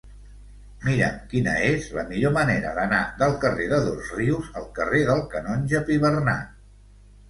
Mira'm 0.85 1.19
quina 1.33 1.53
és 1.65 1.85
la 1.99 2.07
millor 2.09 2.35
manera 2.39 2.73
d'anar 2.79 3.03
del 3.21 3.37
carrer 3.47 3.71
de 3.77 3.83
Dosrius 3.91 4.53
al 4.61 4.69
carrer 4.83 5.07
del 5.15 5.27
Canonge 5.39 5.89
Pibernat. 5.95 6.63